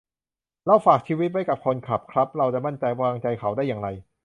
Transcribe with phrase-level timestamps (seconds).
[0.65, 3.87] เราฝากชีวิตไว้กับคนขับครับ: เราจะมั่นใจวางใจเขาได้อย่างไร